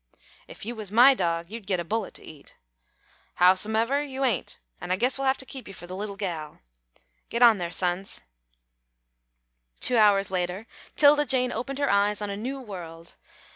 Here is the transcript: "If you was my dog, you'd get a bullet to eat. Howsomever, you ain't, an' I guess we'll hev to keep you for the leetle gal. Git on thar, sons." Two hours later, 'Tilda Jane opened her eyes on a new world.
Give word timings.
"If 0.47 0.65
you 0.65 0.73
was 0.75 0.91
my 0.91 1.13
dog, 1.13 1.51
you'd 1.51 1.67
get 1.67 1.79
a 1.79 1.83
bullet 1.83 2.15
to 2.15 2.23
eat. 2.25 2.55
Howsomever, 3.35 4.01
you 4.01 4.23
ain't, 4.25 4.57
an' 4.81 4.89
I 4.89 4.95
guess 4.95 5.19
we'll 5.19 5.27
hev 5.27 5.37
to 5.37 5.45
keep 5.45 5.67
you 5.67 5.75
for 5.75 5.85
the 5.85 5.95
leetle 5.95 6.15
gal. 6.15 6.57
Git 7.29 7.43
on 7.43 7.59
thar, 7.59 7.69
sons." 7.69 8.21
Two 9.79 9.97
hours 9.97 10.31
later, 10.31 10.65
'Tilda 10.95 11.27
Jane 11.27 11.51
opened 11.51 11.77
her 11.77 11.91
eyes 11.91 12.19
on 12.19 12.31
a 12.31 12.35
new 12.35 12.59
world. 12.59 13.15